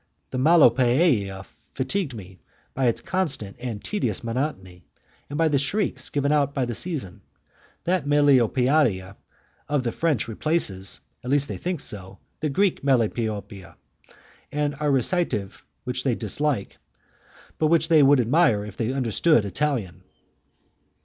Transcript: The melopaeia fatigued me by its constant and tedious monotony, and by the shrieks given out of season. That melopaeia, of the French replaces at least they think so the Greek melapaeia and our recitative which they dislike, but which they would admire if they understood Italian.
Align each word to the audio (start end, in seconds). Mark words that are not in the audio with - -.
The 0.31 0.39
melopaeia 0.39 1.45
fatigued 1.75 2.15
me 2.15 2.39
by 2.73 2.85
its 2.87 3.01
constant 3.01 3.57
and 3.59 3.83
tedious 3.83 4.23
monotony, 4.23 4.83
and 5.29 5.37
by 5.37 5.47
the 5.47 5.59
shrieks 5.59 6.09
given 6.09 6.31
out 6.31 6.57
of 6.57 6.75
season. 6.77 7.21
That 7.83 8.07
melopaeia, 8.07 9.15
of 9.69 9.83
the 9.83 9.91
French 9.91 10.27
replaces 10.27 11.01
at 11.23 11.29
least 11.29 11.47
they 11.49 11.57
think 11.57 11.81
so 11.81 12.17
the 12.39 12.49
Greek 12.49 12.81
melapaeia 12.83 13.75
and 14.51 14.73
our 14.79 14.89
recitative 14.91 15.63
which 15.83 16.03
they 16.03 16.15
dislike, 16.15 16.77
but 17.59 17.67
which 17.67 17.87
they 17.87 18.01
would 18.01 18.19
admire 18.19 18.65
if 18.65 18.77
they 18.77 18.91
understood 18.93 19.45
Italian. 19.45 20.01